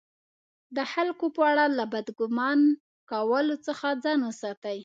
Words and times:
د 0.75 0.77
خلکو 0.93 1.25
په 1.35 1.41
اړه 1.51 1.65
له 1.77 1.85
بد 1.93 2.07
ګمان 2.19 2.59
کولو 3.11 3.55
څخه 3.67 3.87
ځان 4.03 4.19
وساتئ! 4.27 4.79